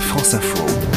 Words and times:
France 0.00 0.34
Info. 0.34 0.95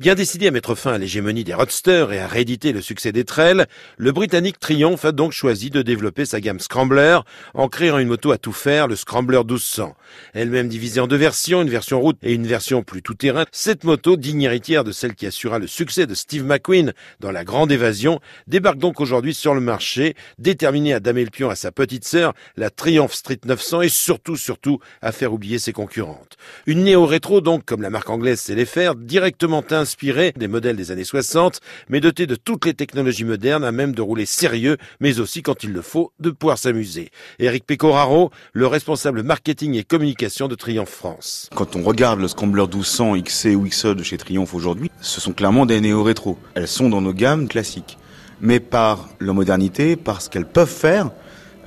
Bien 0.00 0.14
décidé 0.14 0.46
à 0.46 0.50
mettre 0.50 0.74
fin 0.74 0.94
à 0.94 0.96
l'hégémonie 0.96 1.44
des 1.44 1.52
roadsters 1.52 2.10
et 2.10 2.20
à 2.20 2.26
rééditer 2.26 2.72
le 2.72 2.80
succès 2.80 3.12
des 3.12 3.24
trails, 3.24 3.66
le 3.98 4.12
Britannique 4.12 4.58
Triumph 4.58 5.04
a 5.04 5.12
donc 5.12 5.32
choisi 5.32 5.68
de 5.68 5.82
développer 5.82 6.24
sa 6.24 6.40
gamme 6.40 6.58
Scrambler 6.58 7.18
en 7.52 7.68
créant 7.68 7.98
une 7.98 8.08
moto 8.08 8.32
à 8.32 8.38
tout 8.38 8.54
faire, 8.54 8.88
le 8.88 8.96
Scrambler 8.96 9.40
1200. 9.40 9.94
Elle-même 10.32 10.68
divisée 10.68 11.00
en 11.00 11.06
deux 11.06 11.18
versions, 11.18 11.60
une 11.60 11.68
version 11.68 12.00
route 12.00 12.16
et 12.22 12.32
une 12.32 12.46
version 12.46 12.82
plus 12.82 13.02
tout-terrain, 13.02 13.44
cette 13.52 13.84
moto, 13.84 14.16
digne 14.16 14.40
héritière 14.40 14.84
de 14.84 14.92
celle 14.92 15.14
qui 15.14 15.26
assura 15.26 15.58
le 15.58 15.66
succès 15.66 16.06
de 16.06 16.14
Steve 16.14 16.46
McQueen 16.46 16.94
dans 17.20 17.30
La 17.30 17.44
Grande 17.44 17.70
Évasion, 17.70 18.20
débarque 18.46 18.78
donc 18.78 19.02
aujourd'hui 19.02 19.34
sur 19.34 19.54
le 19.54 19.60
marché, 19.60 20.14
déterminée 20.38 20.94
à 20.94 21.00
damer 21.00 21.24
le 21.24 21.30
pion 21.30 21.50
à 21.50 21.56
sa 21.56 21.72
petite 21.72 22.06
sœur, 22.06 22.32
la 22.56 22.70
Triumph 22.70 23.12
Street 23.12 23.40
900 23.44 23.82
et 23.82 23.90
surtout, 23.90 24.38
surtout, 24.38 24.78
à 25.02 25.12
faire 25.12 25.34
oublier 25.34 25.58
ses 25.58 25.74
concurrentes. 25.74 26.38
Une 26.64 26.84
néo-rétro 26.84 27.42
donc, 27.42 27.66
comme 27.66 27.82
la 27.82 27.90
marque 27.90 28.08
anglaise 28.08 28.40
sait 28.40 28.54
les 28.54 28.64
faire, 28.64 28.94
directement 28.94 29.60
inspiré 29.90 30.32
des 30.36 30.46
modèles 30.46 30.76
des 30.76 30.92
années 30.92 31.02
60, 31.02 31.58
mais 31.88 31.98
doté 31.98 32.28
de 32.28 32.36
toutes 32.36 32.64
les 32.64 32.74
technologies 32.74 33.24
modernes 33.24 33.64
à 33.64 33.72
même 33.72 33.92
de 33.92 34.00
rouler 34.00 34.24
sérieux, 34.24 34.76
mais 35.00 35.18
aussi 35.18 35.42
quand 35.42 35.64
il 35.64 35.72
le 35.72 35.82
faut, 35.82 36.12
de 36.20 36.30
pouvoir 36.30 36.58
s'amuser. 36.58 37.10
Eric 37.40 37.66
Pecoraro, 37.66 38.30
le 38.52 38.68
responsable 38.68 39.24
marketing 39.24 39.74
et 39.74 39.82
communication 39.82 40.46
de 40.46 40.54
Triumph 40.54 40.90
France. 40.90 41.50
Quand 41.56 41.74
on 41.74 41.82
regarde 41.82 42.20
le 42.20 42.28
Scrambler 42.28 42.62
1200 42.62 43.20
XC 43.20 43.56
ou 43.56 43.64
XE 43.64 43.96
de 43.96 44.04
chez 44.04 44.16
Triumph 44.16 44.54
aujourd'hui, 44.54 44.92
ce 45.00 45.20
sont 45.20 45.32
clairement 45.32 45.66
des 45.66 45.80
néo-rétro. 45.80 46.38
Elles 46.54 46.68
sont 46.68 46.88
dans 46.88 47.00
nos 47.00 47.12
gammes 47.12 47.48
classiques. 47.48 47.98
Mais 48.40 48.60
par 48.60 49.08
leur 49.18 49.34
modernité, 49.34 49.96
par 49.96 50.22
ce 50.22 50.30
qu'elles 50.30 50.46
peuvent 50.46 50.70
faire, 50.70 51.10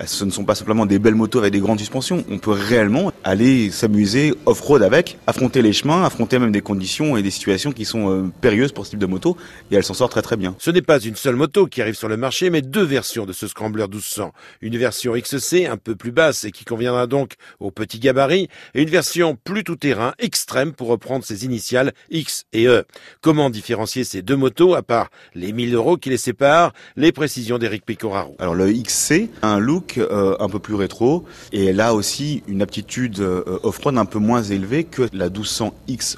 ce 0.06 0.26
ne 0.26 0.32
sont 0.32 0.44
pas 0.44 0.56
simplement 0.56 0.86
des 0.86 1.00
belles 1.00 1.16
motos 1.16 1.40
avec 1.40 1.54
des 1.54 1.60
grandes 1.60 1.80
suspensions. 1.80 2.24
On 2.30 2.40
peut 2.40 2.52
réellement 2.52 3.12
aller 3.24 3.70
s'amuser 3.70 4.34
off-road 4.46 4.82
avec, 4.82 5.18
affronter 5.28 5.62
les 5.62 5.74
chemins, 5.74 6.04
affronter 6.04 6.40
même 6.40 6.52
des 6.52 6.62
conditions 6.62 7.16
et 7.16 7.24
des 7.24 7.32
situations 7.32 7.72
qui 7.72 7.86
sont 7.86 8.10
euh, 8.10 8.32
périlleuses 8.42 8.72
pour 8.72 8.86
ce 8.86 8.92
type 8.92 9.00
de 9.00 9.06
moto. 9.06 9.38
Et 9.72 9.76
elle 9.76 9.84
s'en 9.84 9.94
sort 9.94 10.10
très 10.10 10.22
très 10.22 10.38
bien. 10.38 10.56
Ce 10.60 10.72
n'est 10.72 10.82
pas 10.82 11.00
une 11.00 11.16
seule 11.16 11.36
moto 11.36 11.68
qui 11.68 11.82
arrive 11.82 11.96
sur 11.96 12.08
le 12.08 12.18
marché, 12.18 12.50
mais 12.50 12.62
deux 12.62 12.84
versions 12.84 13.26
de 13.26 13.34
ce 13.34 13.48
Scrambler 13.48 13.84
1200. 13.84 14.34
Une 14.62 14.78
version 14.78 15.14
XC 15.14 15.66
un 15.70 15.78
peu 15.78 15.96
plus 15.96 16.12
basse 16.12 16.44
et 16.44 16.52
qui 16.52 16.66
conviendra 16.66 17.08
donc 17.08 17.34
au 17.60 17.72
petit 17.72 18.00
gabarit, 18.00 18.50
et 18.74 18.82
une 18.82 18.90
version 18.90 19.38
plus 19.44 19.64
tout-terrain 19.64 20.14
extrême 20.20 20.74
pour 20.74 20.88
reprendre 20.88 21.24
ses 21.24 21.46
initiales 21.46 21.94
X 22.10 22.46
et 22.54 22.68
E. 22.68 22.86
Comment 23.22 23.50
différencier 23.50 24.04
ces 24.04 24.22
deux 24.22 24.36
motos 24.36 24.74
à 24.74 24.82
part 24.82 25.10
les 25.36 25.54
1000 25.54 25.74
euros 25.76 25.98
qui 25.98 26.10
les 26.10 26.18
séparent 26.18 26.74
Les 26.96 27.12
précisions 27.12 27.58
d'Eric 27.58 27.86
Pecoraro. 27.86 28.36
Alors 28.40 28.56
le 28.56 28.72
XC 28.72 29.30
a 29.42 29.50
un 29.50 29.60
look 29.60 29.83
euh, 29.98 30.36
un 30.40 30.50
peu 30.50 30.60
plus 30.60 30.76
rétro 30.76 31.26
et 31.52 31.66
elle 31.66 31.82
a 31.82 31.94
aussi 31.94 32.44
une 32.48 32.62
aptitude 32.62 33.20
euh, 33.20 33.60
off-road 33.64 33.98
un 33.98 34.06
peu 34.06 34.20
moins 34.20 34.44
élevée 34.44 34.84
que 34.84 35.10
la 35.14 35.30
1200 35.30 35.74
XE 35.90 36.18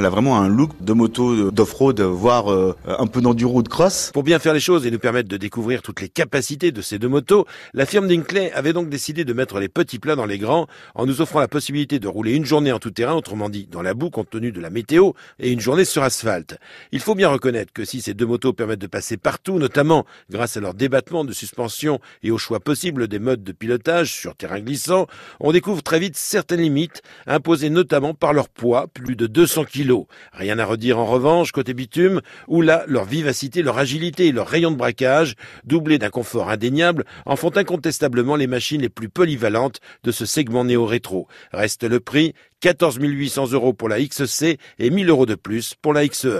elle 0.00 0.06
a 0.06 0.10
vraiment 0.10 0.38
un 0.38 0.48
look 0.48 0.70
de 0.80 0.94
moto 0.94 1.50
d'off-road, 1.50 2.00
voire 2.00 2.50
euh, 2.50 2.74
un 2.86 3.06
peu 3.06 3.20
d'enduro 3.20 3.62
de 3.62 3.68
cross. 3.68 4.10
Pour 4.14 4.22
bien 4.22 4.38
faire 4.38 4.54
les 4.54 4.60
choses 4.60 4.86
et 4.86 4.90
nous 4.90 4.98
permettre 4.98 5.28
de 5.28 5.36
découvrir 5.36 5.82
toutes 5.82 6.00
les 6.00 6.08
capacités 6.08 6.72
de 6.72 6.80
ces 6.80 6.98
deux 6.98 7.08
motos, 7.08 7.44
la 7.74 7.84
firme 7.84 8.08
Dinkley 8.08 8.50
avait 8.52 8.72
donc 8.72 8.88
décidé 8.88 9.26
de 9.26 9.32
mettre 9.34 9.60
les 9.60 9.68
petits 9.68 9.98
plats 9.98 10.16
dans 10.16 10.24
les 10.24 10.38
grands 10.38 10.68
en 10.94 11.04
nous 11.04 11.20
offrant 11.20 11.38
la 11.38 11.48
possibilité 11.48 11.98
de 11.98 12.08
rouler 12.08 12.32
une 12.32 12.46
journée 12.46 12.72
en 12.72 12.78
tout 12.78 12.90
terrain, 12.90 13.12
autrement 13.12 13.50
dit 13.50 13.68
dans 13.70 13.82
la 13.82 13.92
boue 13.92 14.08
compte 14.08 14.30
tenu 14.30 14.52
de 14.52 14.60
la 14.62 14.70
météo, 14.70 15.12
et 15.38 15.50
une 15.50 15.60
journée 15.60 15.84
sur 15.84 16.02
asphalte. 16.02 16.58
Il 16.92 17.00
faut 17.00 17.14
bien 17.14 17.28
reconnaître 17.28 17.74
que 17.74 17.84
si 17.84 18.00
ces 18.00 18.14
deux 18.14 18.24
motos 18.26 18.54
permettent 18.54 18.80
de 18.80 18.86
passer 18.86 19.18
partout, 19.18 19.58
notamment 19.58 20.06
grâce 20.30 20.56
à 20.56 20.60
leur 20.60 20.72
débattement 20.72 21.26
de 21.26 21.34
suspension 21.34 22.00
et 22.22 22.30
au 22.30 22.38
choix 22.38 22.60
possible 22.60 23.06
des 23.06 23.18
modes 23.18 23.44
de 23.44 23.52
pilotage 23.52 24.14
sur 24.14 24.34
terrain 24.34 24.60
glissant, 24.60 25.08
on 25.40 25.52
découvre 25.52 25.82
très 25.82 25.98
vite 25.98 26.16
certaines 26.16 26.62
limites, 26.62 27.02
imposées 27.26 27.68
notamment 27.68 28.14
par 28.14 28.32
leur 28.32 28.48
poids, 28.48 28.86
plus 28.86 29.14
de 29.14 29.26
200 29.26 29.66
kg 29.66 29.89
Rien 30.32 30.58
à 30.58 30.64
redire 30.64 30.98
en 30.98 31.06
revanche 31.06 31.52
côté 31.52 31.74
bitume, 31.74 32.20
où 32.48 32.62
là, 32.62 32.84
leur 32.86 33.04
vivacité, 33.04 33.62
leur 33.62 33.78
agilité 33.78 34.26
et 34.26 34.32
leur 34.32 34.48
rayon 34.48 34.70
de 34.70 34.76
braquage, 34.76 35.34
doublés 35.64 35.98
d'un 35.98 36.10
confort 36.10 36.50
indéniable, 36.50 37.04
en 37.26 37.36
font 37.36 37.56
incontestablement 37.56 38.36
les 38.36 38.46
machines 38.46 38.80
les 38.80 38.88
plus 38.88 39.08
polyvalentes 39.08 39.80
de 40.04 40.12
ce 40.12 40.26
segment 40.26 40.64
néo-rétro. 40.64 41.28
Reste 41.52 41.84
le 41.84 42.00
prix, 42.00 42.34
14 42.60 42.98
800 43.00 43.52
euros 43.52 43.72
pour 43.72 43.88
la 43.88 44.00
XC 44.00 44.58
et 44.78 44.90
1000 44.90 45.08
euros 45.08 45.26
de 45.26 45.34
plus 45.34 45.74
pour 45.80 45.92
la 45.92 46.06
XE. 46.06 46.28